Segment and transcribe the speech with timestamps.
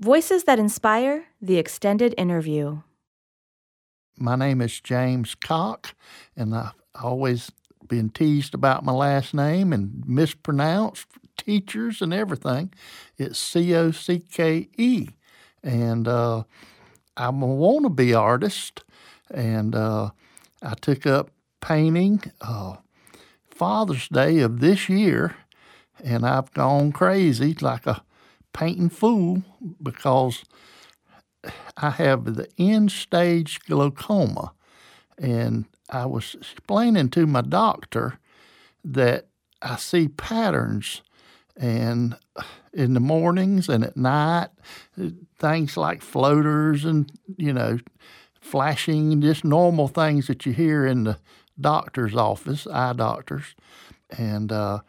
[0.00, 2.82] Voices that Inspire the extended interview.
[4.18, 5.94] My name is James Cocke,
[6.36, 7.50] and I've always
[7.88, 11.06] been teased about my last name and mispronounced
[11.38, 12.74] teachers and everything.
[13.16, 15.08] It's C O C K E.
[15.62, 16.42] And uh,
[17.16, 18.84] I'm a wannabe artist,
[19.30, 20.10] and uh,
[20.62, 21.30] I took up
[21.62, 22.76] painting uh,
[23.48, 25.36] Father's Day of this year,
[26.04, 28.02] and I've gone crazy like a
[28.56, 29.42] painting fool
[29.82, 30.42] because
[31.76, 34.52] I have the end stage glaucoma.
[35.18, 38.18] And I was explaining to my doctor
[38.82, 39.26] that
[39.60, 41.02] I see patterns
[41.54, 42.16] and
[42.72, 44.48] in the mornings and at night,
[45.38, 47.78] things like floaters and, you know,
[48.40, 51.18] flashing, just normal things that you hear in the
[51.60, 53.54] doctor's office, eye doctors.
[54.16, 54.80] And uh,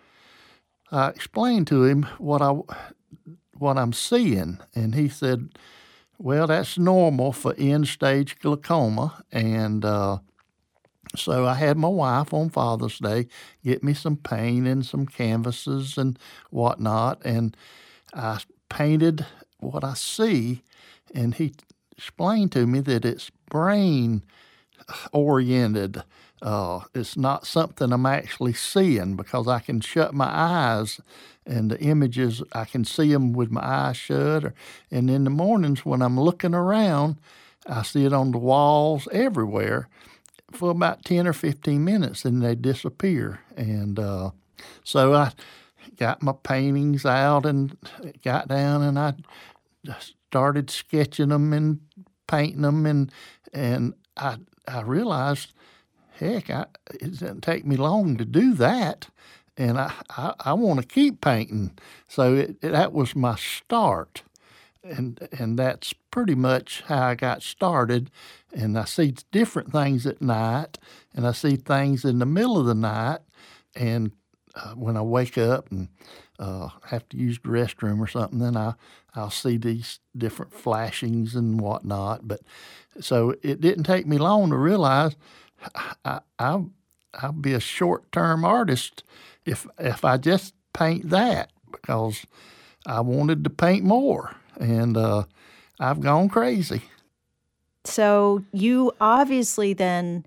[0.89, 2.53] I explained to him what I
[3.59, 5.49] what I'm seeing, and he said,
[6.17, 10.19] "Well, that's normal for end stage glaucoma." And uh,
[11.16, 13.27] so I had my wife on Father's Day
[13.64, 16.17] get me some paint and some canvases and
[16.49, 17.55] whatnot, and
[18.14, 19.25] I painted
[19.59, 20.64] what I see,
[21.14, 21.53] and he
[21.97, 24.23] explained to me that it's brain
[25.11, 26.03] oriented.
[26.41, 31.02] Uh, it's not something I'm actually seeing because I can shut my eyes
[31.45, 34.45] and the images I can see them with my eyes shut.
[34.45, 34.53] Or,
[34.91, 37.17] and in the mornings when I'm looking around,
[37.65, 39.89] I see it on the walls everywhere
[40.52, 43.41] for about 10 or 15 minutes and they disappear.
[43.55, 44.31] And uh,
[44.83, 45.31] so I
[45.97, 47.75] got my paintings out and
[48.23, 49.13] got down and I
[50.30, 51.80] started sketching them and
[52.27, 53.11] painting them and
[53.53, 55.53] and I I realized,
[56.20, 59.08] heck, I, it doesn't take me long to do that,
[59.58, 61.78] and I I, I want to keep painting.
[62.08, 64.23] So it, it, that was my start,
[64.84, 68.10] and and that's pretty much how I got started.
[68.54, 70.78] And I see different things at night,
[71.14, 73.20] and I see things in the middle of the night,
[73.76, 74.11] and
[74.56, 75.89] uh, when I wake up and
[76.39, 78.73] uh, have to use the restroom or something, then I
[79.16, 82.27] I'll see these different flashings and whatnot.
[82.27, 82.42] But
[83.00, 85.16] so it didn't take me long to realize
[86.06, 86.64] I, I
[87.14, 89.04] I'll be a short term artist
[89.45, 92.26] if if I just paint that because
[92.86, 95.23] I wanted to paint more and uh,
[95.80, 96.84] I've gone crazy.
[97.86, 100.26] So you obviously then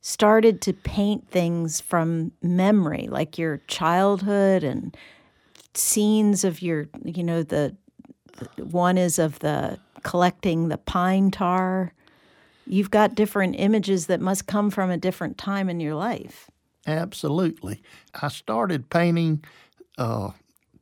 [0.00, 4.96] started to paint things from memory, like your childhood and
[5.74, 7.76] scenes of your, you know, the
[8.56, 11.92] one is of the collecting the pine tar.
[12.70, 16.48] You've got different images that must come from a different time in your life.
[16.86, 17.82] Absolutely.
[18.22, 19.44] I started painting
[19.98, 20.30] uh,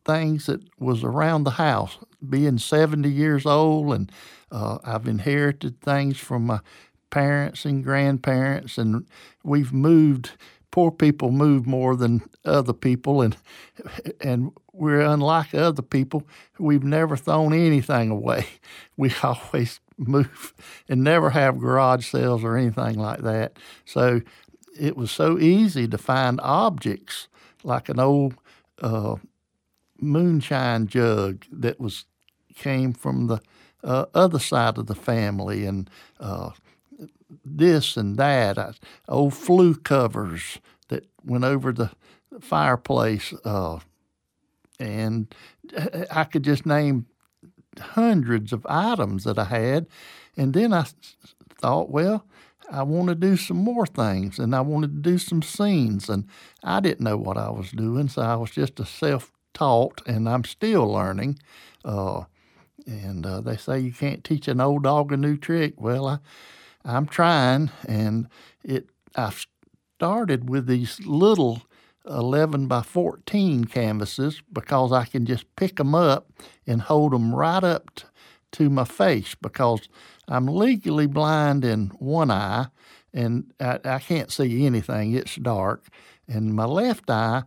[0.04, 1.97] things that was around the house.
[2.28, 4.12] Being 70 years old, and
[4.50, 6.60] uh, I've inherited things from my
[7.10, 9.06] parents and grandparents, and
[9.43, 10.32] we've moved.
[10.70, 13.37] Poor people move more than other people, and
[14.20, 16.26] and we're unlike other people.
[16.59, 18.47] We've never thrown anything away.
[18.97, 20.55] We always move
[20.89, 23.59] and never have garage sales or anything like that.
[23.85, 24.23] So
[24.79, 27.29] it was so easy to find objects
[27.65, 28.35] like an old
[28.81, 29.17] uh,
[30.01, 32.07] moonshine jug that was
[32.55, 33.41] came from the
[33.85, 35.89] uh, other side of the family and
[36.19, 36.51] uh,
[37.45, 38.59] this and that.
[38.59, 38.73] I,
[39.09, 41.91] old flue covers that went over the
[42.41, 43.79] fireplace uh,
[44.81, 45.35] and
[46.11, 47.07] I could just name
[47.78, 49.87] hundreds of items that I had.
[50.37, 50.87] And then I
[51.61, 52.25] thought, well,
[52.71, 56.09] I want to do some more things and I wanted to do some scenes.
[56.09, 56.27] And
[56.62, 60.28] I didn't know what I was doing, so I was just a self taught and
[60.28, 61.38] I'm still learning.
[61.84, 62.25] Uh,
[62.87, 65.81] and uh, they say you can't teach an old dog a new trick.
[65.81, 66.19] Well, I,
[66.84, 68.28] I'm trying, and
[68.65, 68.88] it.
[69.17, 69.33] I
[69.97, 71.62] started with these little
[72.09, 76.31] 11 by 14 canvases because I can just pick them up
[76.67, 78.05] and hold them right up t-
[78.53, 79.88] to my face because
[80.27, 82.69] I'm legally blind in one eye
[83.12, 85.12] and I, I, can't see anything.
[85.12, 85.87] It's dark.
[86.27, 87.44] And my left eye,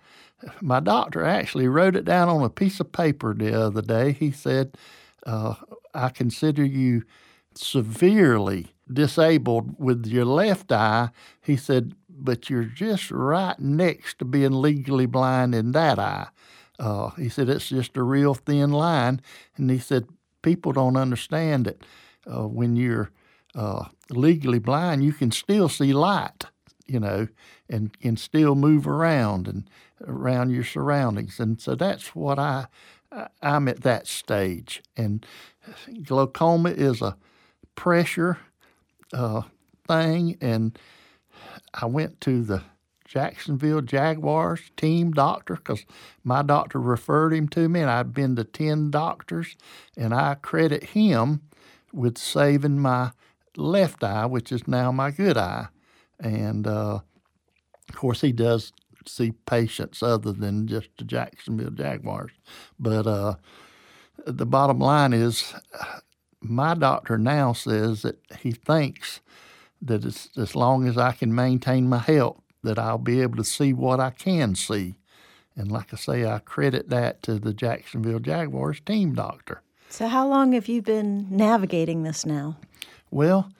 [0.59, 4.12] my doctor actually wrote it down on a piece of paper the other day.
[4.13, 4.75] He said,
[5.25, 5.56] uh,
[5.94, 7.03] I consider you
[7.53, 11.09] severely disabled with your left eye.
[11.41, 16.27] He said, but you're just right next to being legally blind in that eye.
[16.79, 19.21] Uh, he said it's just a real thin line,
[19.56, 20.07] and he said
[20.41, 21.83] people don't understand it.
[22.25, 23.12] Uh, when you're
[23.56, 26.45] uh, legally blind, you can still see light,
[26.88, 27.27] you know,
[27.69, 29.69] and can still move around and
[30.07, 31.39] around your surroundings.
[31.39, 32.68] And so that's what I
[33.41, 35.25] I'm at that stage, and
[36.03, 37.18] glaucoma is a
[37.75, 38.38] pressure
[39.13, 39.41] uh,
[39.85, 40.79] thing, and
[41.73, 42.63] I went to the
[43.06, 45.85] Jacksonville Jaguars team doctor because
[46.23, 49.57] my doctor referred him to me, and I've been to 10 doctors,
[49.97, 51.41] and I credit him
[51.91, 53.12] with saving my
[53.57, 55.68] left eye, which is now my good eye.
[56.19, 57.00] And uh,
[57.89, 58.71] of course, he does
[59.06, 62.31] see patients other than just the Jacksonville Jaguars.
[62.79, 63.35] But uh,
[64.25, 65.53] the bottom line is,
[66.39, 69.19] my doctor now says that he thinks
[69.81, 73.74] that as long as I can maintain my health, that I'll be able to see
[73.74, 74.95] what I can see.
[75.56, 79.62] And like I say, I credit that to the Jacksonville Jaguars team doctor.
[79.89, 82.57] So, how long have you been navigating this now?
[83.10, 83.51] Well,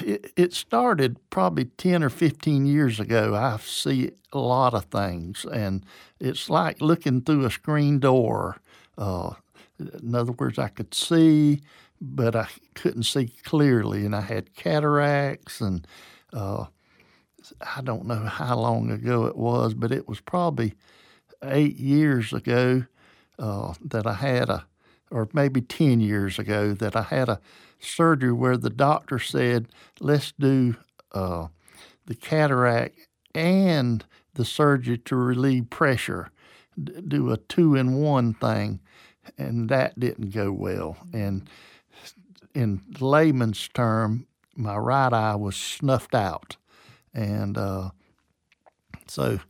[0.00, 3.34] it, it started probably 10 or 15 years ago.
[3.34, 5.84] I see a lot of things, and
[6.18, 8.56] it's like looking through a screen door.
[8.96, 9.34] Uh,
[9.78, 11.60] in other words, I could see,
[12.00, 15.86] but I couldn't see clearly, and I had cataracts and
[16.32, 16.66] uh,
[17.76, 20.74] I don't know how long ago it was, but it was probably
[21.42, 22.84] eight years ago
[23.38, 24.66] uh, that I had a,
[25.10, 27.40] or maybe 10 years ago, that I had a
[27.78, 29.68] surgery where the doctor said,
[30.00, 30.76] let's do
[31.12, 31.48] uh,
[32.06, 32.98] the cataract
[33.34, 34.04] and
[34.34, 36.30] the surgery to relieve pressure,
[36.82, 38.80] do a two in one thing.
[39.38, 40.96] And that didn't go well.
[41.12, 41.48] And
[42.54, 46.56] in layman's term, my right eye was snuffed out.
[47.12, 47.90] And uh,
[49.06, 49.40] so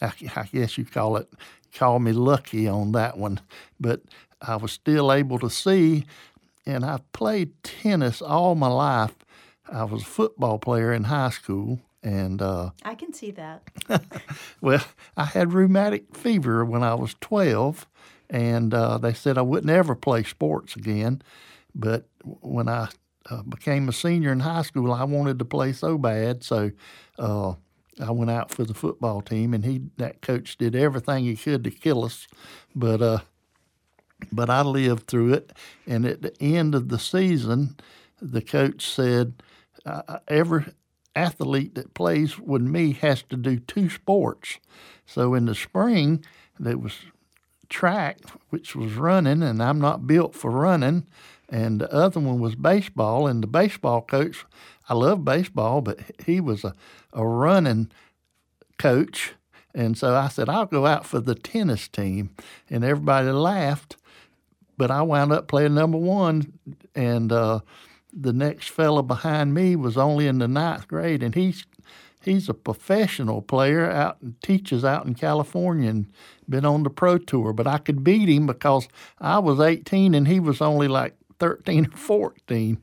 [0.00, 1.28] I, I, guess you call it
[1.74, 3.40] call me lucky on that one,
[3.78, 4.02] but
[4.40, 6.04] I was still able to see.
[6.66, 9.14] And I played tennis all my life.
[9.70, 13.62] I was a football player in high school, and uh, I can see that.
[14.60, 14.84] well,
[15.16, 17.86] I had rheumatic fever when I was twelve,
[18.28, 21.22] and uh, they said I wouldn't ever play sports again.
[21.78, 22.88] But when I
[23.30, 26.42] uh, became a senior in high school, I wanted to play so bad.
[26.42, 26.72] So
[27.18, 27.54] uh,
[28.00, 31.64] I went out for the football team, and he that coach did everything he could
[31.64, 32.26] to kill us,
[32.74, 33.18] but uh,
[34.32, 35.52] but I lived through it.
[35.86, 37.76] And at the end of the season,
[38.20, 39.34] the coach said,
[40.26, 40.66] "Every
[41.14, 44.58] athlete that plays with me has to do two sports."
[45.06, 46.24] So in the spring,
[46.58, 46.94] there was
[47.68, 48.18] track,
[48.50, 51.06] which was running, and I'm not built for running
[51.48, 53.26] and the other one was baseball.
[53.26, 54.44] And the baseball coach,
[54.88, 56.74] I love baseball, but he was a,
[57.12, 57.90] a running
[58.78, 59.32] coach.
[59.74, 62.30] And so I said, I'll go out for the tennis team.
[62.68, 63.96] And everybody laughed,
[64.76, 66.52] but I wound up playing number one.
[66.94, 67.60] And uh,
[68.12, 71.64] the next fella behind me was only in the ninth grade, and he's
[72.22, 76.06] he's a professional player out and teaches out in California and
[76.48, 77.52] been on the pro tour.
[77.52, 78.88] But I could beat him because
[79.20, 82.82] I was 18 and he was only like 13 or 14.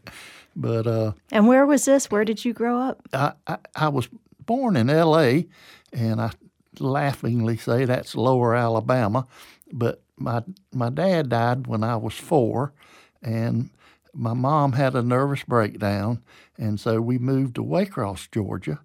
[0.55, 2.09] But uh, and where was this?
[2.09, 3.01] Where did you grow up?
[3.13, 4.07] I, I, I was
[4.45, 5.47] born in L.A.
[5.91, 6.31] and I
[6.79, 9.27] laughingly say that's Lower Alabama,
[9.71, 12.73] but my my dad died when I was four,
[13.21, 13.69] and
[14.13, 16.23] my mom had a nervous breakdown,
[16.57, 18.79] and so we moved to Waycross, Georgia.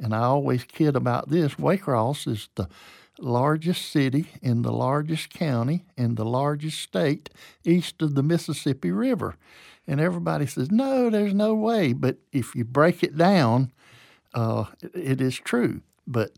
[0.00, 1.54] And I always kid about this.
[1.54, 2.68] Waycross is the
[3.18, 7.30] largest city in the largest county in the largest state
[7.64, 9.36] east of the Mississippi River.
[9.86, 11.92] And everybody says, no, there's no way.
[11.92, 13.70] But if you break it down,
[14.32, 15.82] uh, it is true.
[16.06, 16.32] But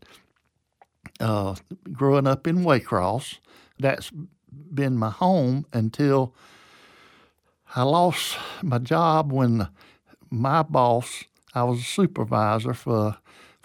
[1.19, 1.55] uh,
[1.91, 3.39] growing up in Waycross,
[3.79, 4.11] that's
[4.73, 6.35] been my home until
[7.75, 9.67] I lost my job when
[10.29, 13.17] my boss, I was a supervisor for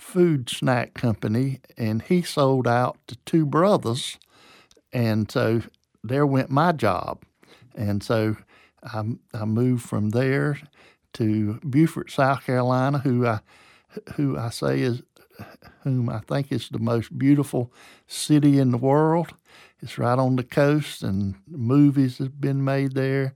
[0.02, 4.18] food snack company, and he sold out to two brothers,
[4.92, 5.62] and so
[6.02, 7.23] there went my job,
[7.75, 8.37] and so
[8.82, 10.59] I, I moved from there
[11.14, 13.40] to Beaufort, South Carolina, who I
[14.16, 15.02] who I say is
[15.85, 17.73] whom I think is the most beautiful
[18.06, 19.35] city in the world.
[19.80, 23.35] It's right on the coast, and movies have been made there.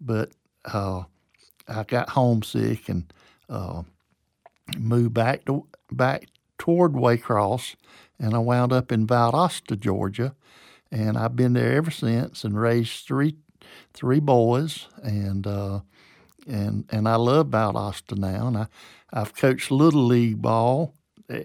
[0.00, 0.32] But
[0.64, 1.04] uh,
[1.68, 3.12] I got homesick and
[3.48, 3.82] uh,
[4.78, 6.26] moved back to back
[6.58, 7.76] toward Waycross,
[8.18, 10.34] and I wound up in Valdosta, Georgia,
[10.90, 13.36] and I've been there ever since and raised three
[13.92, 15.80] three boys, and uh,
[16.46, 18.66] and and I love Valdosta now, and I
[19.12, 20.94] I've coached little league ball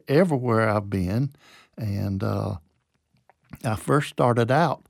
[0.08, 1.36] everywhere I've been,
[1.78, 2.56] and uh,
[3.64, 4.86] I first started out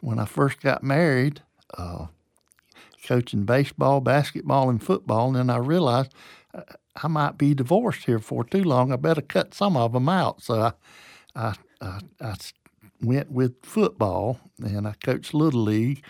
[0.00, 1.42] when I first got married.
[1.76, 2.06] Uh,
[3.04, 6.12] coaching baseball, basketball, and football, and then I realized
[6.54, 8.92] I might be divorced here for too long.
[8.92, 10.42] I better cut some of them out.
[10.42, 10.72] So I,
[11.34, 12.34] I, I, I
[13.00, 16.02] went with football, and I coached little league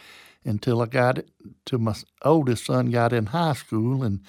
[0.45, 1.29] until I got it
[1.67, 4.21] to my oldest son got in high school, and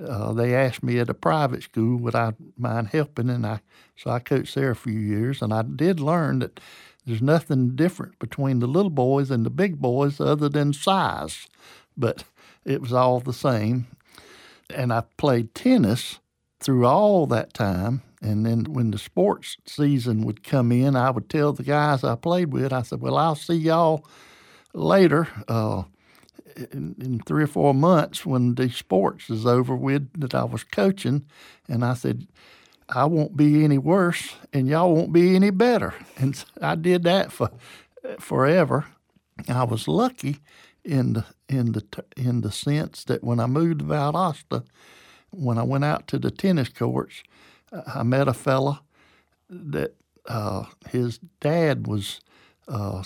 [0.00, 3.60] uh, they asked me at a private school would I mind helping, and I
[3.96, 6.60] so I coached there a few years, and I did learn that
[7.06, 11.48] there's nothing different between the little boys and the big boys other than size,
[11.96, 12.24] but
[12.64, 13.86] it was all the same.
[14.74, 16.20] And I played tennis
[16.60, 18.02] through all that time.
[18.22, 22.14] And then when the sports season would come in, I would tell the guys I
[22.16, 24.06] played with, I said, Well, I'll see y'all
[24.72, 25.28] later.
[25.46, 25.84] Uh,
[26.56, 30.62] in, in, three or four months when the sports is over with that I was
[30.62, 31.24] coaching,
[31.68, 32.28] and I said,
[32.88, 35.94] I won't be any worse, and y'all won't be any better.
[36.16, 37.50] And I did that for
[38.20, 38.86] forever.
[39.48, 40.38] I was lucky
[40.84, 41.84] in the in the
[42.16, 44.64] in the sense that when I moved to Valdosta,
[45.30, 47.22] when I went out to the tennis courts,
[47.86, 48.82] I met a fella
[49.48, 49.94] that
[50.26, 52.20] uh, his dad was
[52.68, 53.02] uh,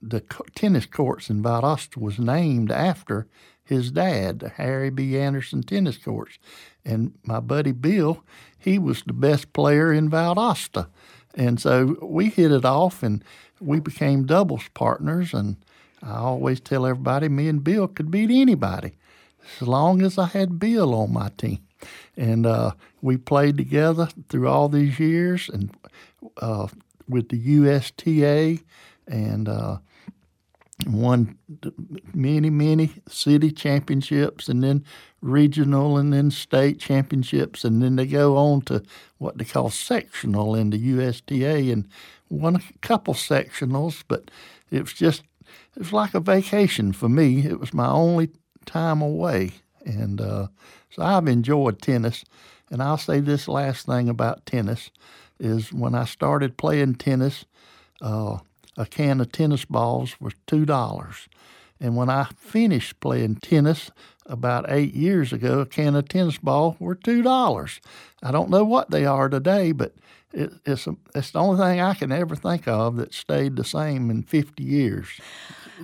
[0.00, 0.20] the
[0.54, 3.28] tennis courts in Valdosta was named after
[3.64, 5.16] his dad, the Harry B.
[5.16, 6.38] Anderson Tennis Courts.
[6.84, 8.24] And my buddy Bill,
[8.58, 10.88] he was the best player in Valdosta.
[11.34, 13.24] And so we hit it off and
[13.60, 15.32] we became doubles partners.
[15.32, 15.56] And
[16.02, 18.92] I always tell everybody me and Bill could beat anybody
[19.60, 21.60] as long as I had Bill on my team.
[22.16, 25.74] And uh, we played together through all these years and
[26.40, 26.68] uh,
[27.08, 28.58] with the USTA
[29.06, 29.78] and uh,
[30.86, 31.38] won
[32.14, 34.84] many, many city championships and then
[35.20, 37.64] regional and then state championships.
[37.64, 38.82] And then they go on to
[39.18, 41.88] what they call sectional in the USTA and
[42.28, 44.30] won a couple sectionals, but
[44.70, 45.22] it was just,
[45.76, 47.44] it was like a vacation for me.
[47.46, 48.30] It was my only
[48.66, 49.52] time away.
[49.84, 50.48] And uh,
[50.90, 52.24] so I've enjoyed tennis.
[52.70, 54.90] And I'll say this last thing about tennis
[55.38, 57.44] is when I started playing tennis,
[58.00, 58.38] uh,
[58.76, 61.28] a can of tennis balls was two dollars.
[61.80, 63.90] And when I finished playing tennis
[64.26, 67.80] about eight years ago, a can of tennis ball were two dollars.
[68.22, 69.94] I don't know what they are today, but
[70.32, 73.64] it, it's a, it's the only thing I can ever think of that stayed the
[73.64, 75.08] same in fifty years.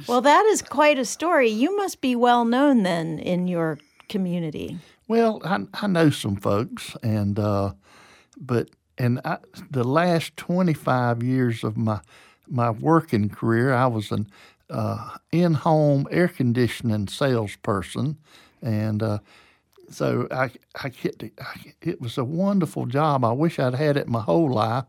[0.06, 1.48] Well, that is quite a story.
[1.48, 3.78] You must be well known then in your
[4.08, 4.78] community.
[5.06, 7.72] Well, I, I know some folks, and uh,
[8.38, 9.38] but and I,
[9.70, 12.00] the last twenty five years of my
[12.46, 14.26] my working career, I was an
[14.70, 18.18] uh, in-home air conditioning salesperson,
[18.62, 19.18] and uh,
[19.90, 20.50] so I,
[20.82, 23.24] I, get I, it was a wonderful job.
[23.24, 24.84] I wish I'd had it my whole life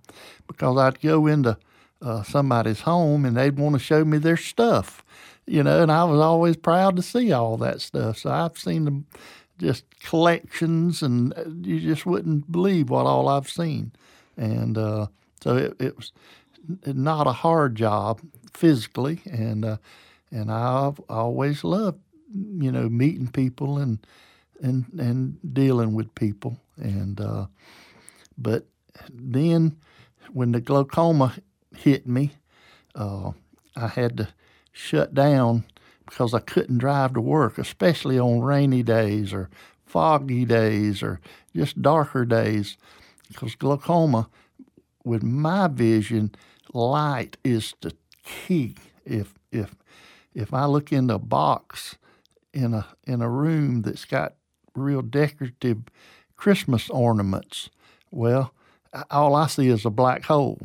[0.48, 1.58] because I'd go into
[2.01, 5.03] uh, somebody's home and they'd want to show me their stuff,
[5.46, 8.18] you know, and I was always proud to see all that stuff.
[8.20, 9.06] So I've seen them
[9.60, 13.91] just collections, and uh, you just wouldn't believe what all I've seen,
[14.38, 15.08] and uh,
[15.41, 16.12] so it, it was
[16.86, 18.22] not a hard job
[18.53, 19.77] physically, and uh,
[20.32, 22.00] and I've always loved
[22.34, 24.00] you know meeting people and
[24.62, 27.48] and and dealing with people, and uh,
[28.38, 28.65] but
[29.12, 29.75] then
[30.32, 31.34] when the glaucoma
[31.76, 32.34] hit me,
[32.96, 33.32] uh,
[33.76, 34.30] I had to
[34.72, 35.66] shut down
[36.06, 39.50] because I couldn't drive to work, especially on rainy days or
[39.86, 41.20] foggy days or
[41.56, 42.78] just darker days,
[43.28, 44.30] because glaucoma,
[45.04, 46.34] with my vision,
[46.74, 48.76] light is the key.
[49.06, 49.76] If if
[50.34, 51.96] if I look in a box
[52.54, 54.36] in a in a room that's got
[54.76, 55.84] real decorative
[56.36, 57.70] Christmas ornaments,
[58.12, 58.54] well,
[59.12, 60.60] all I see is a black hole.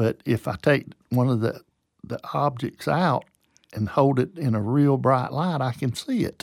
[0.00, 1.60] But if I take one of the
[2.02, 3.26] the objects out
[3.74, 6.42] and hold it in a real bright light, I can see it.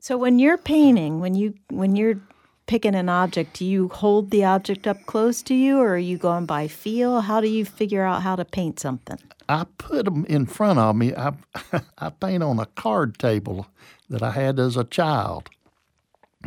[0.00, 2.18] So when you're painting, when you when you're
[2.66, 6.16] picking an object, do you hold the object up close to you or are you
[6.16, 7.20] going by feel?
[7.20, 9.18] How do you figure out how to paint something?
[9.50, 11.14] I put them in front of me.
[11.14, 11.34] I,
[11.98, 13.66] I paint on a card table
[14.08, 15.50] that I had as a child.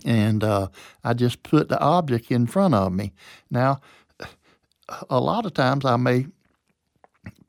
[0.03, 0.69] And uh,
[1.03, 3.11] I just put the object in front of me.
[3.51, 3.81] Now,
[5.09, 6.27] a lot of times I may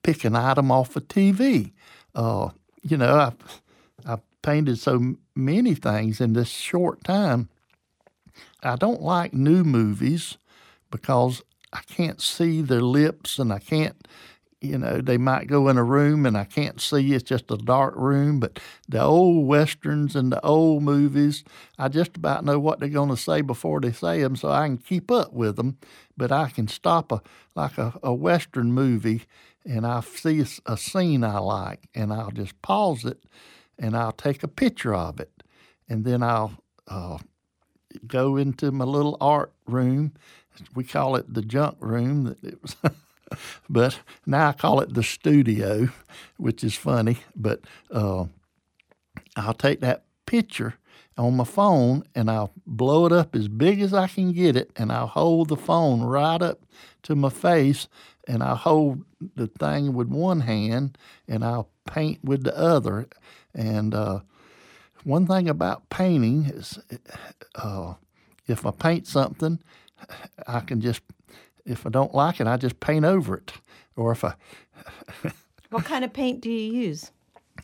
[0.03, 1.73] pick an item off a TV.
[2.15, 2.51] Uh,
[2.83, 3.63] you know, I've,
[4.07, 7.49] I've painted so many things in this short time
[8.63, 10.37] I don't like new movies
[10.91, 11.43] because
[11.73, 14.07] I can't see their lips and I can't,
[14.61, 17.15] you know, they might go in a room and I can't see.
[17.15, 18.41] It's just a dark room.
[18.41, 21.45] But the old westerns and the old movies,
[21.79, 24.67] I just about know what they're going to say before they say them, so I
[24.67, 25.79] can keep up with them.
[26.17, 27.23] But I can stop a
[27.55, 29.23] like a, a western movie
[29.65, 33.23] and I see a scene I like and I'll just pause it
[33.79, 35.43] and I'll take a picture of it
[35.89, 36.53] and then I'll
[36.87, 37.19] uh,
[38.07, 40.13] go into my little art room.
[40.75, 42.25] We call it the junk room.
[42.25, 42.77] That it was
[43.69, 45.89] but now I call it the studio,
[46.37, 47.19] which is funny.
[47.35, 47.61] But
[47.91, 48.27] uh,
[49.37, 50.75] I'll take that picture
[51.19, 54.71] on my phone and I'll blow it up as big as I can get it,
[54.77, 56.61] and I'll hold the phone right up
[57.03, 57.89] to my face,
[58.27, 59.05] and I'll hold
[59.37, 60.97] the thing with one hand,
[61.29, 63.09] and I'll paint with the other.
[63.55, 64.21] And uh,
[65.05, 66.79] one thing about painting is,
[67.55, 67.95] uh,
[68.47, 69.59] if I paint something,
[70.47, 71.03] I can just,
[71.71, 73.53] if I don't like it, I just paint over it.
[73.97, 74.35] Or if I,
[75.71, 77.11] what kind of paint do you use?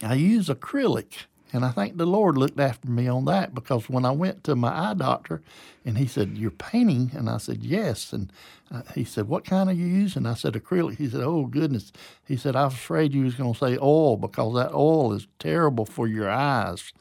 [0.02, 1.24] I use acrylic.
[1.52, 4.56] And I think the Lord looked after me on that because when I went to
[4.56, 5.42] my eye doctor
[5.84, 7.12] and he said, You're painting?
[7.14, 8.12] And I said, Yes.
[8.12, 8.32] And
[8.70, 10.26] uh, he said, What kind are you using?
[10.26, 10.96] I said, Acrylic.
[10.96, 11.92] He said, Oh, goodness.
[12.26, 15.28] He said, I was afraid you was going to say oil because that oil is
[15.38, 16.92] terrible for your eyes.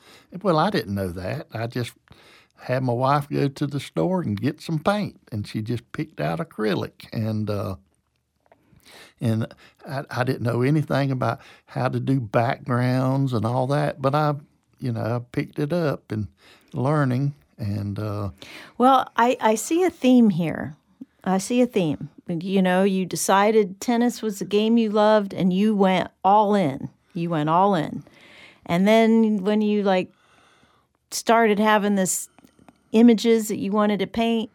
[0.42, 1.48] Well, I didn't know that.
[1.52, 1.94] I just
[2.58, 6.20] had my wife go to the store and get some paint, and she just picked
[6.20, 7.08] out acrylic.
[7.14, 7.76] And, uh,
[9.22, 9.48] and
[9.88, 14.36] I, I, didn't know anything about how to do backgrounds and all that, but I,
[14.80, 16.28] you know, I picked it up and
[16.74, 17.34] learning.
[17.58, 18.32] And uh,
[18.78, 20.76] well, I, I see a theme here.
[21.24, 22.10] I see a theme.
[22.28, 26.90] You know, you decided tennis was the game you loved, and you went all in.
[27.14, 28.04] You went all in,
[28.66, 30.12] and then when you like
[31.12, 32.30] started having this
[32.96, 34.50] images that you wanted to paint,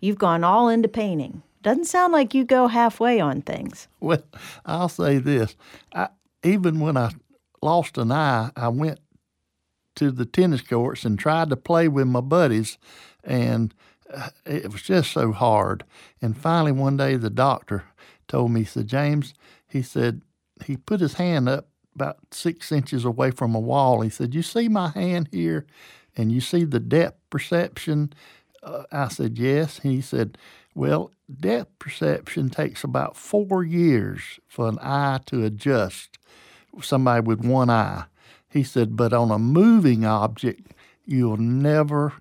[0.00, 1.42] you've gone all into painting.
[1.62, 3.86] Doesn't sound like you go halfway on things.
[4.00, 4.24] Well,
[4.66, 5.54] I'll say this.
[5.94, 6.08] I,
[6.42, 7.12] even when I
[7.60, 8.98] lost an eye, I went
[9.96, 12.78] to the tennis courts and tried to play with my buddies,
[13.22, 13.72] and
[14.12, 15.84] uh, it was just so hard.
[16.20, 17.84] And finally, one day, the doctor
[18.26, 19.34] told me, he said, James,
[19.68, 20.22] he said,
[20.64, 24.00] he put his hand up about six inches away from a wall.
[24.00, 25.66] He said, You see my hand here?
[26.16, 28.12] And you see the depth perception?
[28.62, 29.80] Uh, I said, Yes.
[29.80, 30.38] He said,
[30.74, 36.18] Well, depth perception takes about four years for an eye to adjust,
[36.80, 38.04] somebody with one eye.
[38.52, 40.72] He said, but on a moving object,
[41.06, 42.12] you'll never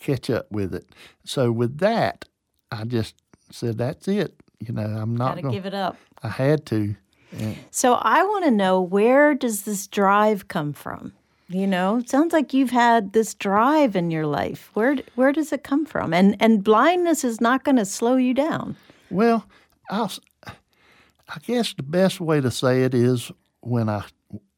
[0.00, 0.86] catch up with it.
[1.24, 2.24] So with that,
[2.72, 3.14] I just
[3.50, 4.34] said, that's it.
[4.60, 5.98] You know, I'm not going to give it up.
[6.22, 6.94] I had to.
[7.32, 7.54] Yeah.
[7.70, 11.12] So I want to know where does this drive come from?
[11.48, 14.70] You know, it sounds like you've had this drive in your life.
[14.74, 16.14] Where where does it come from?
[16.14, 18.76] And and blindness is not going to slow you down.
[19.10, 19.46] Well,
[19.90, 20.10] I'll,
[20.46, 23.30] I guess the best way to say it is
[23.60, 24.04] when I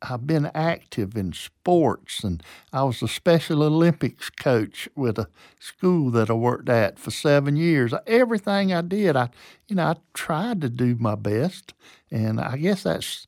[0.03, 6.11] I've been active in sports, and I was a Special Olympics coach with a school
[6.13, 7.93] that I worked at for seven years.
[8.07, 9.31] Everything I did, I,
[9.69, 11.75] you know, I tried to do my best,
[12.11, 13.27] and I guess that's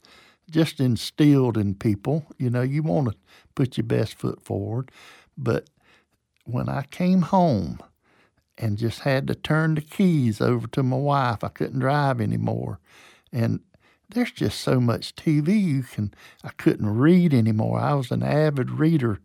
[0.51, 2.27] just instilled in people.
[2.39, 3.17] You know, you want to
[3.59, 4.93] put your best foot forward.
[5.37, 5.69] But
[6.45, 7.81] when I came home
[8.57, 12.79] and just had to turn the keys over to my wife, I couldn't drive anymore.
[13.33, 13.59] And
[14.09, 16.15] there's just so much TV you can.
[16.45, 17.81] I couldn't read anymore.
[17.81, 19.19] I was an avid reader,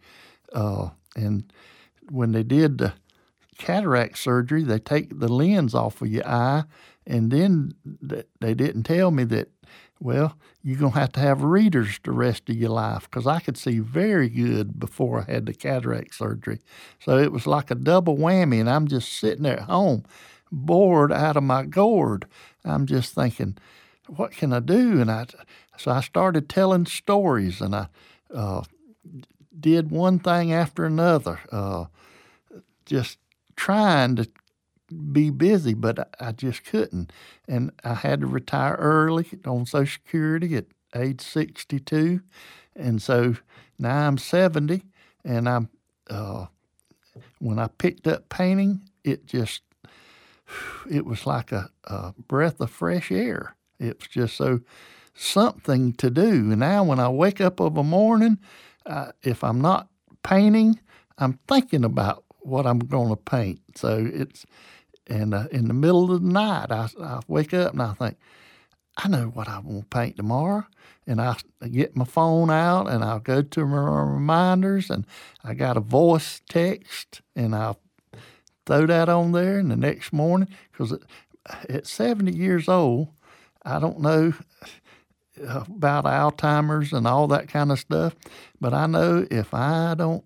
[0.51, 1.53] uh, and
[2.09, 2.93] when they did the
[3.59, 6.63] cataract surgery, they take the lens off of your eye,
[7.05, 7.75] and then
[8.41, 9.49] they didn't tell me that
[10.03, 13.39] well, you're going to have to have readers the rest of your life because I
[13.39, 16.59] could see very good before I had the cataract surgery.
[16.99, 20.03] So it was like a double whammy, and I'm just sitting there at home,
[20.51, 22.27] bored out of my gourd.
[22.65, 23.57] I'm just thinking,
[24.07, 24.99] what can I do?
[24.99, 25.25] And I,
[25.77, 27.87] so I started telling stories, and I
[28.33, 28.63] uh,
[29.57, 31.85] did one thing after another, uh,
[32.85, 33.19] just
[33.55, 34.27] trying to
[35.11, 37.11] be busy, but I just couldn't.
[37.47, 42.21] And I had to retire early on Social Security at age 62.
[42.75, 43.35] And so
[43.77, 44.83] now I'm 70,
[45.23, 45.69] and I'm,
[46.09, 46.47] uh,
[47.39, 49.61] when I picked up painting, it just,
[50.89, 53.55] it was like a, a breath of fresh air.
[53.79, 54.61] It was just so
[55.13, 56.51] something to do.
[56.51, 58.39] And now when I wake up of a morning,
[58.85, 59.87] uh, if I'm not
[60.23, 60.79] painting,
[61.17, 63.61] I'm thinking about what I'm going to paint.
[63.75, 64.45] So it's
[65.07, 68.17] and uh, in the middle of the night, I, I wake up and I think,
[68.95, 70.65] I know what I want to paint tomorrow.
[71.05, 71.35] And I
[71.69, 75.05] get my phone out and I'll go to my reminders and
[75.43, 77.79] I got a voice text and I'll
[78.65, 79.59] throw that on there.
[79.59, 80.93] And the next morning, because
[81.67, 83.09] at 70 years old,
[83.65, 84.33] I don't know
[85.37, 88.15] about Alzheimer's and all that kind of stuff,
[88.61, 90.23] but I know if I don't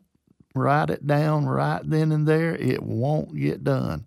[0.53, 4.05] write it down right then and there, it won't get done.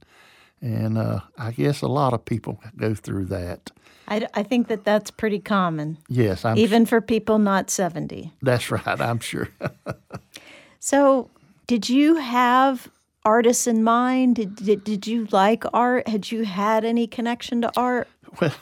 [0.61, 3.71] And uh, I guess a lot of people go through that.
[4.09, 5.99] I, I think that that's pretty common.
[6.09, 8.33] Yes, I'm even for people not seventy.
[8.43, 9.01] That's right.
[9.01, 9.49] I'm sure.
[10.79, 11.31] so,
[11.67, 12.91] did you have
[13.25, 14.37] artists in mind?
[14.37, 16.09] Did, did did you like art?
[16.09, 18.09] Had you had any connection to art?
[18.41, 18.55] Well,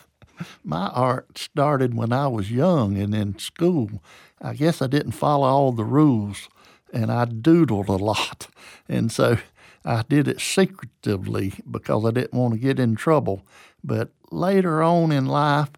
[0.63, 4.01] my art started when I was young and in school.
[4.41, 6.47] I guess I didn't follow all the rules
[6.93, 8.47] and I doodled a lot.
[8.87, 9.37] And so
[9.85, 13.45] I did it secretively because I didn't want to get in trouble.
[13.83, 15.69] But later on in life,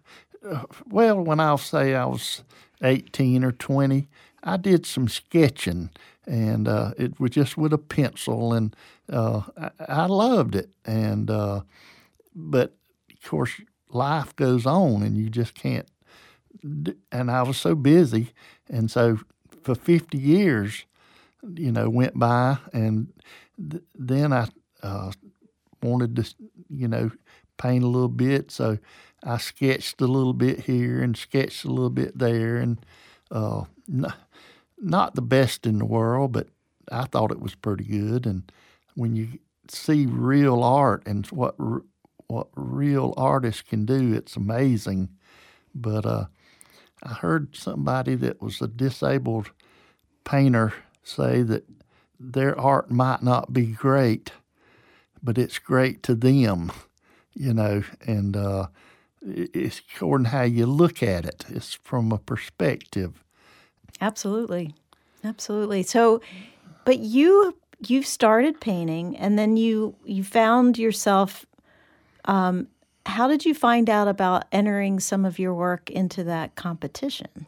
[0.48, 2.42] uh, well, when I'll say I was
[2.82, 4.08] 18 or 20,
[4.42, 5.90] I did some sketching
[6.26, 8.74] and uh, it was just with a pencil, and
[9.10, 10.70] uh, I, I, loved it.
[10.84, 11.62] And uh,
[12.34, 12.74] but
[13.12, 15.88] of course, life goes on, and you just can't.
[17.10, 18.32] And I was so busy,
[18.68, 19.18] and so
[19.62, 20.84] for fifty years,
[21.56, 23.12] you know, went by, and
[23.70, 24.48] th- then I
[24.82, 25.12] uh,
[25.82, 26.34] wanted to,
[26.68, 27.10] you know,
[27.58, 28.78] paint a little bit, so
[29.22, 32.84] I sketched a little bit here and sketched a little bit there, and
[33.30, 33.64] uh,
[34.78, 36.48] not the best in the world, but
[36.90, 38.26] I thought it was pretty good.
[38.26, 38.50] And
[38.94, 41.54] when you see real art and what
[42.26, 45.10] what real artists can do, it's amazing.
[45.74, 46.26] But uh,
[47.02, 49.50] I heard somebody that was a disabled
[50.24, 51.64] painter say that
[52.18, 54.32] their art might not be great,
[55.22, 56.72] but it's great to them,
[57.34, 58.66] you know, and uh,
[59.20, 61.44] it's according to how you look at it.
[61.48, 63.22] It's from a perspective.
[64.00, 64.74] Absolutely.
[65.24, 65.82] Absolutely.
[65.82, 66.20] So
[66.84, 71.46] but you you started painting and then you you found yourself
[72.24, 72.68] um,
[73.06, 77.46] how did you find out about entering some of your work into that competition?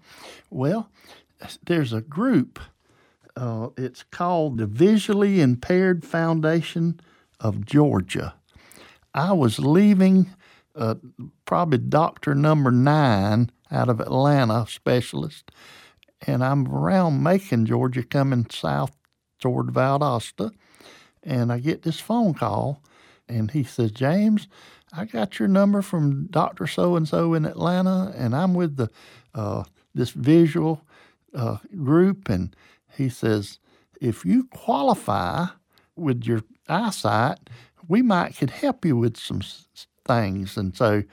[0.51, 0.89] Well,
[1.65, 2.59] there's a group.
[3.37, 7.01] Uh, it's called the Visually Impaired Foundation
[7.41, 8.35] of Georgia.
[9.13, 10.31] I was leaving
[10.77, 10.97] uh,
[11.45, 15.51] probably doctor number nine out of Atlanta, specialist,
[16.27, 18.97] and I'm around Macon, Georgia, coming south
[19.41, 20.53] toward Valdosta,
[21.23, 22.83] and I get this phone call,
[23.29, 24.47] and he says, James,
[24.93, 28.91] I got your number from Doctor So and So in Atlanta, and I'm with the
[29.35, 30.83] uh, this visual
[31.35, 32.55] uh, group, and
[32.97, 33.59] he says,
[34.01, 35.47] if you qualify
[35.97, 37.39] with your eyesight,
[37.89, 39.41] we might could help you with some
[40.05, 41.05] things, and so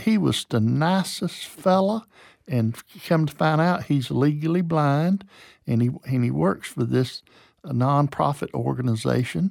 [0.00, 2.06] he was the nicest fella
[2.48, 5.24] and come to find out he's legally blind
[5.66, 7.22] and he and he works for this
[7.64, 9.50] uh, nonprofit organization.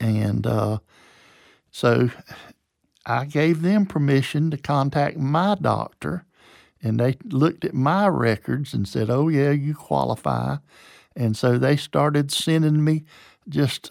[0.00, 0.78] And uh,
[1.70, 2.10] so
[3.04, 6.24] I gave them permission to contact my doctor
[6.82, 10.56] and they looked at my records and said oh yeah you qualify
[11.18, 13.04] and so they started sending me
[13.48, 13.90] just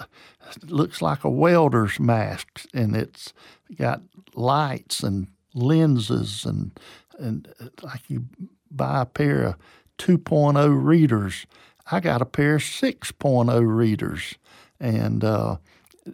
[0.64, 3.34] looks like a welder's mask and it's
[3.78, 4.02] got
[4.34, 6.72] lights and lenses and
[7.20, 8.26] and uh, like you
[8.70, 9.56] buy a pair of
[9.98, 11.46] 2.0 readers.
[11.92, 14.36] I got a pair of 6.0 readers.
[14.80, 15.58] And uh,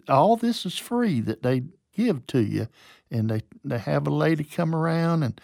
[0.08, 2.68] all this is free that they give to you.
[3.10, 5.40] And they, they have a lady come around and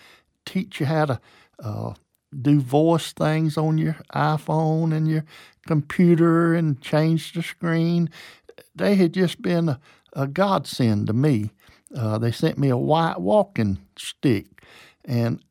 [0.46, 1.20] teach you how to
[1.62, 1.94] uh,
[2.40, 5.24] do voice things on your iPhone and your
[5.66, 8.10] computer and changed the screen.
[8.74, 9.80] They had just been a,
[10.12, 11.50] a godsend to me.
[11.94, 14.46] Uh, they sent me a white walking stick,
[15.04, 15.42] and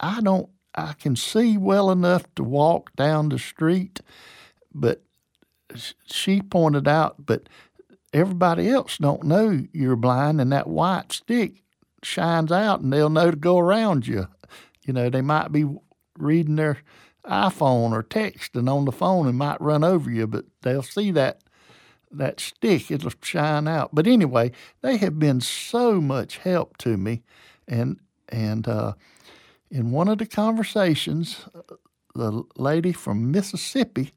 [0.00, 4.00] I don't I can see well enough to walk down the street,
[4.74, 5.02] but
[6.06, 7.48] she pointed out, but
[8.12, 11.62] everybody else don't know you're blind, and that white stick
[12.02, 14.28] shines out, and they'll know to go around you.
[14.86, 15.64] You know, they might be
[16.18, 16.78] reading their
[17.26, 21.40] iPhone or texting on the phone and might run over you, but they'll see that
[22.10, 23.90] that stick, it'll shine out.
[23.92, 27.22] But anyway, they have been so much help to me,
[27.66, 28.94] and and uh,
[29.70, 31.46] in one of the conversations,
[32.14, 34.12] the lady from Mississippi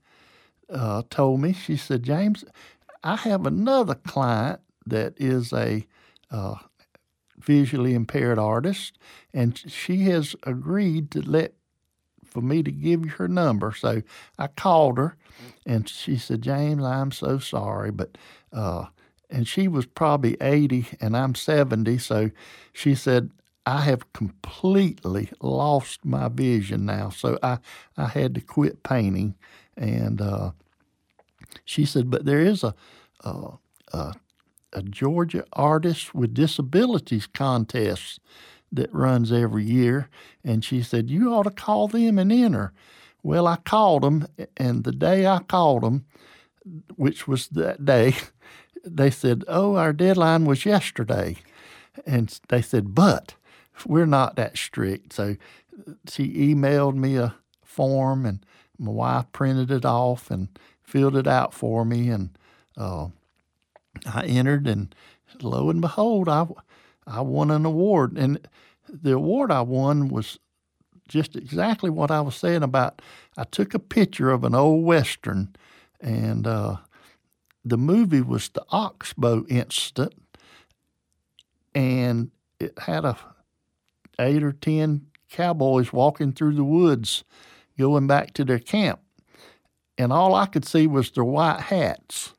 [0.69, 2.45] uh, told me, she said, James,
[3.03, 5.85] I have another client that is a
[6.31, 6.55] uh,
[7.39, 8.97] visually impaired artist,
[9.33, 11.53] and she has agreed to let
[12.29, 13.73] for me to give you her number.
[13.73, 14.01] So
[14.37, 15.15] I called her,
[15.65, 18.17] and she said, James, I'm so sorry, but
[18.51, 18.85] uh,
[19.29, 21.97] and she was probably 80 and I'm 70.
[21.97, 22.31] So
[22.73, 23.31] she said,
[23.65, 27.09] I have completely lost my vision now.
[27.09, 27.59] So I,
[27.97, 29.35] I had to quit painting.
[29.75, 30.51] And uh,
[31.65, 32.73] she said, but there is a,
[33.21, 33.49] a,
[33.91, 34.13] a,
[34.71, 38.21] a Georgia Artists with Disabilities contest
[38.71, 40.09] that runs every year.
[40.43, 42.73] And she said, you ought to call them and enter.
[43.23, 46.05] Well, I called them, and the day I called them,
[46.95, 48.15] which was that day,
[48.85, 51.37] they said, oh, our deadline was yesterday.
[52.05, 53.35] And they said, but
[53.85, 55.13] we're not that strict.
[55.13, 55.35] So
[56.07, 58.45] she emailed me a form, and
[58.79, 60.47] my wife printed it off and
[60.81, 62.37] filled it out for me, and
[62.77, 63.07] uh,
[64.05, 64.93] I entered, and
[65.41, 66.47] lo and behold, I
[67.07, 68.17] I won an award.
[68.17, 68.47] And
[68.87, 70.37] the award I won was
[71.07, 73.01] just exactly what I was saying about.
[73.37, 75.55] I took a picture of an old western,
[76.01, 76.77] and uh,
[77.63, 80.13] the movie was the Oxbow Incident,
[81.73, 83.17] and it had a
[84.19, 87.23] eight or ten cowboys walking through the woods,
[87.77, 88.99] going back to their camp,
[89.97, 92.33] and all I could see was their white hats.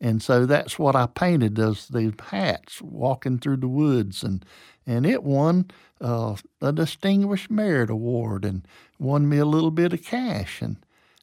[0.00, 4.44] And so that's what I painted those these hats walking through the woods and
[4.86, 8.66] and it won uh, a Distinguished Merit Award and
[8.98, 10.76] won me a little bit of cash, and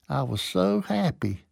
[0.07, 1.43] I was so happy.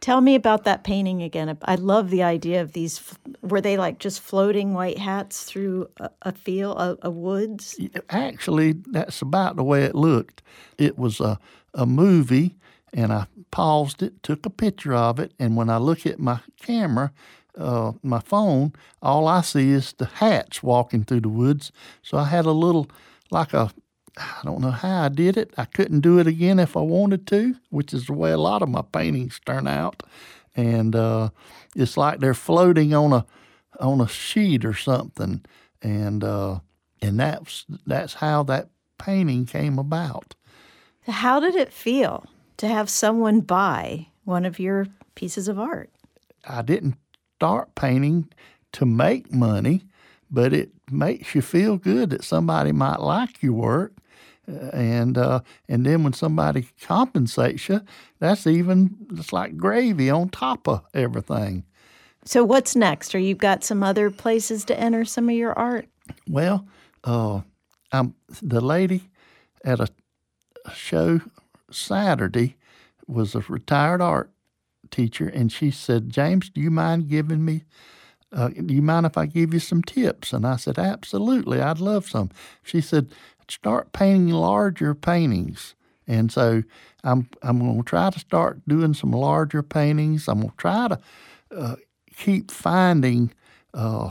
[0.00, 1.58] Tell me about that painting again.
[1.62, 3.02] I love the idea of these.
[3.42, 7.78] Were they like just floating white hats through a, a field, a, a, woods?
[8.08, 10.42] Actually, that's about the way it looked.
[10.78, 11.38] It was a,
[11.74, 12.56] a movie,
[12.92, 16.40] and I paused it, took a picture of it, and when I look at my
[16.60, 17.12] camera,
[17.58, 18.72] uh, my phone,
[19.02, 21.72] all I see is the hats walking through the woods.
[22.02, 22.88] So I had a little,
[23.30, 23.70] like a,
[24.16, 25.52] I don't know how I did it.
[25.56, 28.62] I couldn't do it again if I wanted to, which is the way a lot
[28.62, 30.02] of my paintings turn out.
[30.56, 31.30] And uh,
[31.76, 33.26] it's like they're floating on a
[33.78, 35.44] on a sheet or something.
[35.82, 36.60] And uh,
[37.00, 40.34] and that's that's how that painting came about.
[41.08, 42.26] How did it feel
[42.60, 45.88] to have someone buy one of your pieces of art?
[46.46, 46.96] I didn't
[47.36, 48.28] start painting
[48.72, 49.84] to make money,
[50.30, 53.94] but it makes you feel good that somebody might like your work.
[54.46, 57.80] Uh, and uh, and then when somebody compensates you,
[58.18, 61.64] that's even it's like gravy on top of everything.
[62.26, 63.14] So what's next?
[63.14, 65.88] Or you've got some other places to enter some of your art?
[66.28, 66.66] Well,
[67.04, 67.40] uh,
[67.90, 69.08] I'm the lady
[69.64, 69.88] at a
[70.74, 71.22] show
[71.70, 72.56] Saturday
[73.06, 74.30] was a retired art
[74.90, 77.64] teacher, and she said, James, do you mind giving me,
[78.32, 80.32] uh, do you mind if I give you some tips?
[80.32, 82.30] And I said, absolutely, I'd love some.
[82.62, 83.10] She said,
[83.48, 85.74] start painting larger paintings.
[86.06, 86.62] And so
[87.04, 90.28] I'm, I'm going to try to start doing some larger paintings.
[90.28, 91.00] I'm going to try to
[91.56, 91.76] uh,
[92.16, 93.32] keep finding
[93.74, 94.10] uh,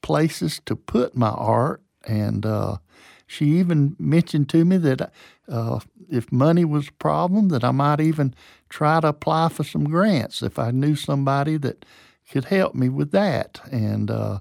[0.00, 1.82] places to put my art.
[2.06, 2.78] And uh,
[3.26, 5.12] she even mentioned to me that
[5.52, 8.34] uh, if money was a problem, that I might even
[8.68, 11.84] try to apply for some grants if I knew somebody that
[12.30, 13.60] could help me with that.
[13.70, 14.38] And uh,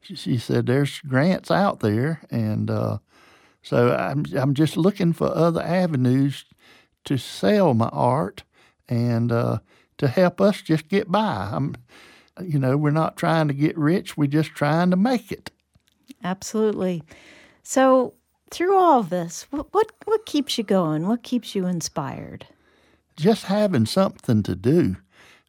[0.00, 2.98] she, she, said, "There's grants out there," and uh,
[3.62, 6.44] so I'm I'm just looking for other avenues
[7.04, 8.44] to sell my art
[8.88, 9.58] and uh,
[9.98, 11.50] to help us just get by.
[11.52, 11.74] I'm,
[12.40, 15.50] you know, we're not trying to get rich; we're just trying to make it.
[16.22, 17.02] Absolutely.
[17.64, 18.14] So
[18.52, 21.08] through all of this, what, what, what keeps you going?
[21.08, 22.46] What keeps you inspired?
[23.16, 24.96] Just having something to do.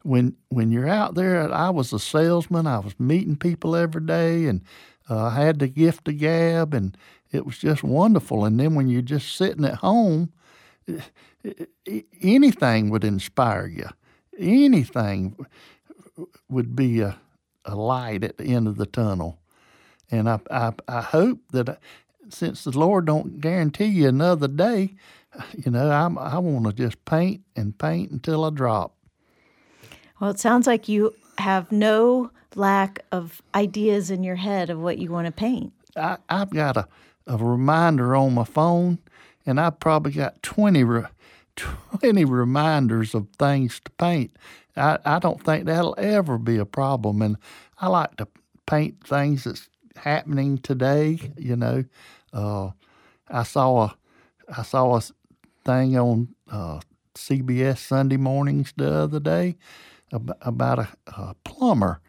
[0.02, 2.66] When when you're out there, I was a salesman.
[2.66, 4.60] I was meeting people every day, and
[5.08, 6.94] uh, I had the gift of gab, and
[7.32, 8.44] it was just wonderful.
[8.44, 10.30] And then when you're just sitting at home,
[12.20, 13.88] anything would inspire you.
[14.38, 15.36] Anything
[16.50, 17.16] would be a,
[17.64, 19.38] a light at the end of the tunnel.
[20.10, 21.78] And I, I, I hope that
[22.30, 24.94] since the Lord don't guarantee you another day,
[25.64, 28.94] you know, I'm, I want to just paint and paint until I drop.
[30.20, 34.98] Well, it sounds like you have no lack of ideas in your head of what
[34.98, 35.72] you want to paint.
[35.96, 36.88] I, have got a,
[37.26, 38.98] a reminder on my phone,
[39.44, 41.02] and I've probably got 20, re,
[41.56, 44.36] 20 reminders of things to paint.
[44.76, 47.22] I, I don't think that'll ever be a problem.
[47.22, 47.36] And
[47.78, 48.28] I like to
[48.66, 51.84] paint things that's happening today, you know.
[52.32, 52.70] Uh,
[53.28, 53.96] I saw a
[54.56, 55.02] I saw a
[55.64, 56.80] thing on uh,
[57.14, 59.56] CBS Sunday mornings the other day
[60.12, 62.00] about a, a, plumber,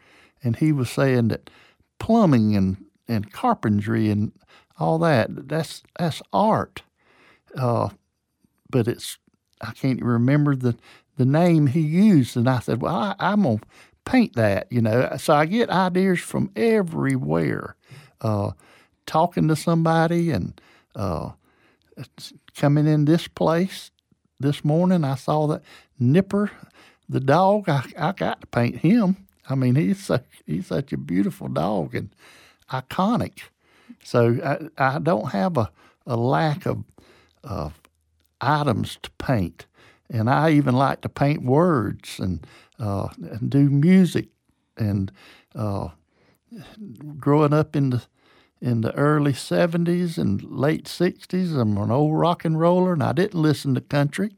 [0.44, 1.50] and he was saying that
[1.98, 4.30] plumbing and, and carpentry and
[4.78, 6.82] all that that's that's art,
[7.56, 7.88] uh,
[8.70, 9.18] but it's
[9.60, 10.76] I can't remember the
[11.16, 13.60] the name he used, and I said, well, I, I'm gonna
[14.04, 15.10] paint that, you know.
[15.18, 17.75] So I get ideas from everywhere.
[18.20, 18.52] Uh,
[19.06, 20.60] talking to somebody and
[20.94, 21.30] uh,
[22.56, 23.90] coming in this place
[24.40, 25.62] this morning, I saw that
[25.98, 26.50] Nipper,
[27.08, 27.68] the dog.
[27.68, 29.16] I, I got to paint him.
[29.48, 32.10] I mean, he's such, he's such a beautiful dog and
[32.70, 33.40] iconic.
[34.02, 35.70] So I, I don't have a,
[36.06, 36.84] a lack of,
[37.44, 37.80] of
[38.40, 39.66] items to paint.
[40.10, 42.46] And I even like to paint words and,
[42.78, 44.28] uh, and do music.
[44.76, 45.10] And
[45.54, 45.88] uh,
[47.18, 48.02] growing up in the
[48.60, 51.54] in the early 70s and late 60s.
[51.60, 54.34] I'm an old rock and roller and I didn't listen to country.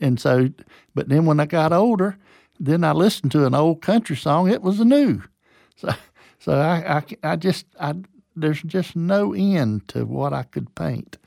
[0.00, 0.48] And so,
[0.94, 2.16] but then when I got older,
[2.58, 4.50] then I listened to an old country song.
[4.50, 5.22] It was new.
[5.80, 5.94] So,
[6.40, 7.94] so I, I, I just, I
[8.34, 11.18] there's just no end to what I could paint.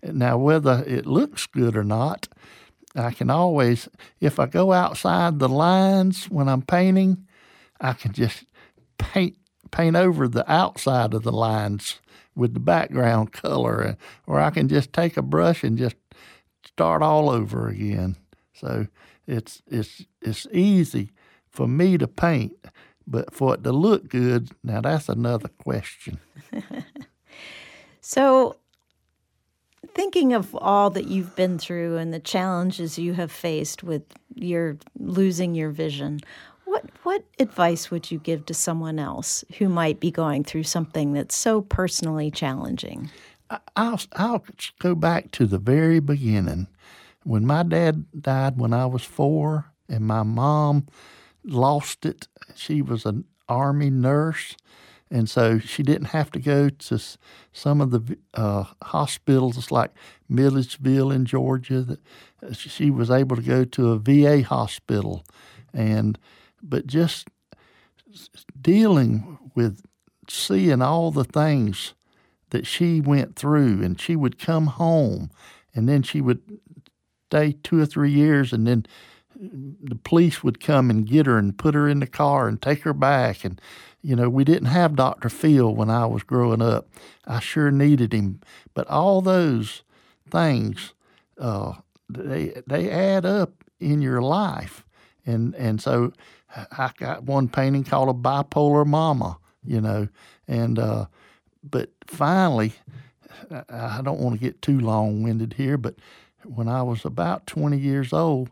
[0.00, 2.28] Now, whether it looks good or not,
[2.94, 3.88] I can always,
[4.20, 7.26] if I go outside the lines when I'm painting,
[7.80, 8.44] I can just
[8.96, 9.36] paint
[9.70, 12.00] paint over the outside of the lines
[12.34, 15.96] with the background color, or I can just take a brush and just
[16.64, 18.16] start all over again.
[18.52, 18.86] So
[19.26, 21.10] it's it's it's easy
[21.48, 22.56] for me to paint,
[23.06, 26.18] but for it to look good, now that's another question.
[28.00, 28.56] so
[29.94, 34.02] thinking of all that you've been through and the challenges you have faced with
[34.34, 36.20] your losing your vision,
[36.66, 41.12] what what advice would you give to someone else who might be going through something
[41.12, 43.10] that's so personally challenging?
[43.76, 44.44] I'll I'll
[44.78, 46.66] go back to the very beginning
[47.22, 50.86] when my dad died when I was four, and my mom
[51.44, 52.28] lost it.
[52.54, 54.56] She was an army nurse,
[55.10, 57.00] and so she didn't have to go to
[57.52, 59.92] some of the uh, hospitals like
[60.28, 61.98] Milledgeville in Georgia.
[62.42, 65.24] Uh, she was able to go to a VA hospital,
[65.72, 66.18] and
[66.68, 67.28] but just
[68.60, 69.82] dealing with
[70.28, 71.94] seeing all the things
[72.50, 75.30] that she went through, and she would come home,
[75.74, 76.40] and then she would
[77.28, 78.86] stay two or three years, and then
[79.38, 82.82] the police would come and get her and put her in the car and take
[82.82, 83.44] her back.
[83.44, 83.60] And,
[84.00, 85.28] you know, we didn't have Dr.
[85.28, 86.88] Phil when I was growing up.
[87.26, 88.40] I sure needed him.
[88.72, 89.82] But all those
[90.30, 90.94] things,
[91.38, 91.74] uh,
[92.08, 94.86] they, they add up in your life.
[95.26, 96.12] And, and so
[96.72, 100.08] I got one painting called a bipolar mama, you know,
[100.48, 101.06] and, uh,
[101.68, 102.74] but finally,
[103.68, 105.96] I don't want to get too long winded here, but
[106.44, 108.50] when I was about 20 years old,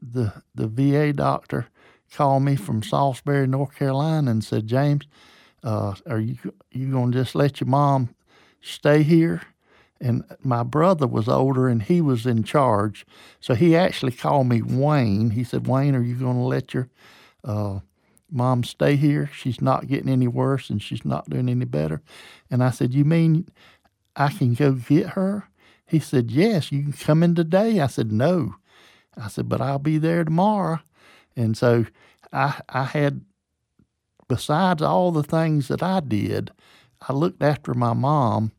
[0.00, 1.66] the the VA doctor
[2.12, 5.06] called me from Salisbury, North Carolina, and said, "James,
[5.62, 6.36] uh, are you
[6.70, 8.14] you gonna just let your mom
[8.60, 9.42] stay here?"
[10.00, 13.06] And my brother was older, and he was in charge,
[13.40, 15.30] so he actually called me Wayne.
[15.30, 16.88] He said, "Wayne, are you gonna let your
[17.44, 17.80] uh,
[18.30, 19.30] mom stay here?
[19.32, 22.02] She's not getting any worse, and she's not doing any better."
[22.50, 23.48] And I said, "You mean
[24.16, 25.48] I can go get her?"
[25.86, 27.80] He said, Yes, you can come in today.
[27.80, 28.56] I said, No.
[29.16, 30.80] I said, but I'll be there tomorrow.
[31.36, 31.86] And so
[32.32, 33.24] I, I had,
[34.26, 36.50] besides all the things that I did,
[37.08, 38.50] I looked after my mom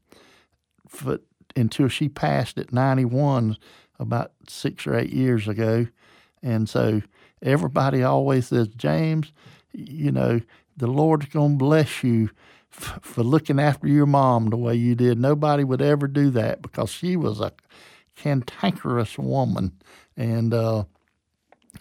[0.87, 1.19] for,
[1.57, 3.57] until she passed at 91
[3.99, 5.87] about six or eight years ago.
[6.45, 7.03] And so
[7.43, 9.33] everybody always says, James,
[9.73, 10.41] you know,
[10.77, 12.31] the Lord's going to bless you
[12.73, 15.19] f- for looking after your mom the way you did.
[15.19, 17.53] Nobody would ever do that because she was a
[18.17, 19.73] cantankerous woman
[20.17, 20.85] and uh,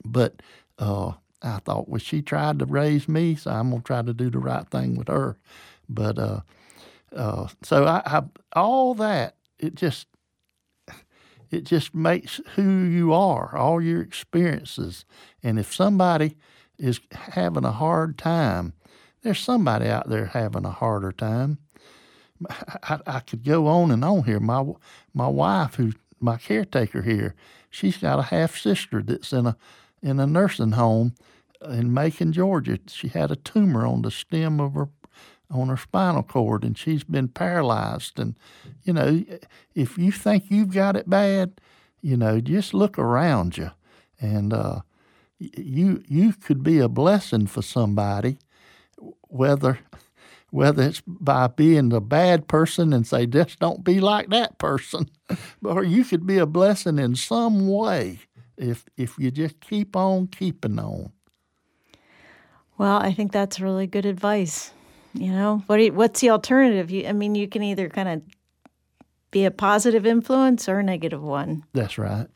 [0.04, 0.42] but
[0.78, 4.30] uh, I thought, well, she tried to raise me, so I'm gonna try to do
[4.30, 5.38] the right thing with her.
[5.88, 6.40] But uh,
[7.14, 8.24] uh, so I, I
[8.54, 10.08] all that it just
[11.54, 15.04] it just makes who you are, all your experiences.
[15.42, 16.36] And if somebody
[16.78, 18.72] is having a hard time,
[19.22, 21.58] there's somebody out there having a harder time.
[22.82, 24.40] I, I could go on and on here.
[24.40, 24.64] My
[25.14, 27.34] my wife, who's my caretaker here,
[27.70, 29.56] she's got a half sister that's in a
[30.02, 31.14] in a nursing home
[31.64, 32.78] in Macon, Georgia.
[32.88, 34.88] She had a tumor on the stem of her
[35.50, 38.18] on her spinal cord, and she's been paralyzed.
[38.18, 38.34] And
[38.82, 39.24] you know,
[39.74, 41.60] if you think you've got it bad,
[42.00, 43.70] you know, just look around you,
[44.20, 44.80] and uh,
[45.38, 48.38] you you could be a blessing for somebody,
[49.22, 49.80] whether
[50.50, 55.10] whether it's by being a bad person and say, just don't be like that person,
[55.64, 58.20] or you could be a blessing in some way
[58.56, 61.10] if if you just keep on keeping on.
[62.76, 64.73] Well, I think that's really good advice.
[65.14, 66.90] You know, what you, what's the alternative?
[66.90, 68.22] You, I mean, you can either kind of
[69.30, 71.64] be a positive influence or a negative one.
[71.72, 72.26] That's right.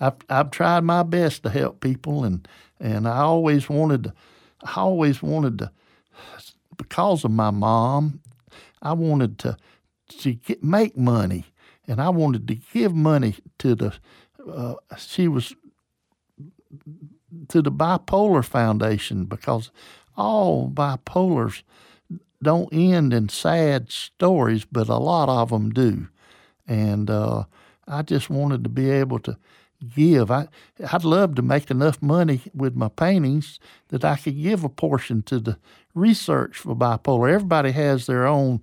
[0.00, 2.46] I've I've tried my best to help people, and
[2.78, 4.14] and I always wanted to,
[4.62, 5.70] I always wanted to
[6.76, 8.20] because of my mom,
[8.80, 9.56] I wanted to
[10.20, 11.44] to get, make money,
[11.86, 13.94] and I wanted to give money to the.
[14.50, 15.54] Uh, she was
[17.48, 19.70] to the bipolar foundation because
[20.16, 21.62] all bipolars
[22.42, 26.08] don't end in sad stories, but a lot of them do,
[26.66, 27.44] and uh,
[27.86, 29.36] I just wanted to be able to
[29.94, 30.30] give.
[30.30, 30.48] I
[30.92, 35.22] I'd love to make enough money with my paintings that I could give a portion
[35.22, 35.58] to the
[35.94, 37.32] research for bipolar.
[37.32, 38.62] Everybody has their own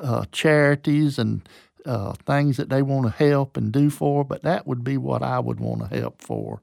[0.00, 1.48] uh, charities and
[1.84, 5.22] uh, things that they want to help and do for, but that would be what
[5.22, 6.60] I would want to help for.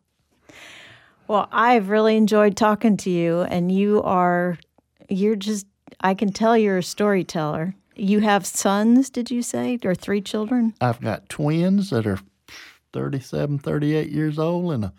[1.27, 4.57] Well, I've really enjoyed talking to you, and you are,
[5.09, 5.67] you're just,
[6.01, 10.73] I can tell you're a storyteller you have sons, did you say, or three children?
[10.81, 12.19] I've got twins that are
[12.93, 14.93] 37, 38 years old, and a,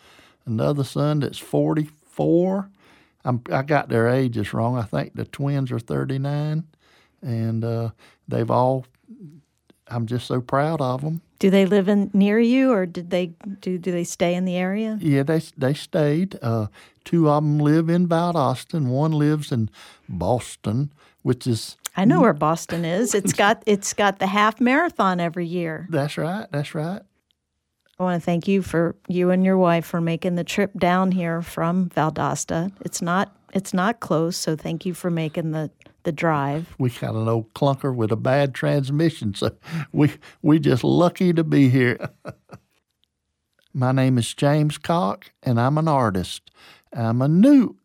[0.47, 2.71] another son that's 44.
[3.25, 4.77] I'm, I got their ages wrong.
[4.77, 6.65] I think the twins are 39,
[7.23, 7.91] and uh,
[8.29, 8.87] they've all.
[9.91, 11.21] I'm just so proud of them.
[11.39, 13.79] Do they live in near you, or did they do?
[13.79, 14.99] Do they stay in the area?
[15.01, 16.39] Yeah, they they stayed.
[16.43, 16.67] Uh,
[17.05, 18.87] two of them live in Valdosta.
[18.87, 19.71] One lives in
[20.09, 23.15] Boston, which is I know where Boston is.
[23.15, 25.87] It's got it's got the half marathon every year.
[25.91, 26.47] That's right.
[26.51, 27.03] That's right.
[27.99, 31.13] I want to thank you for you and your wife for making the trip down
[31.13, 32.73] here from Valdosta.
[32.81, 35.71] It's not it's not close, so thank you for making the
[36.05, 36.75] the drive.
[36.79, 39.53] We got an old clunker with a bad transmission, so
[39.93, 42.11] we we just lucky to be here.
[43.73, 46.51] My name is James Cocke, and I'm an artist.
[46.93, 47.77] I'm a new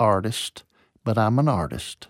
[0.00, 0.64] artist,
[1.04, 2.08] but I'm an artist.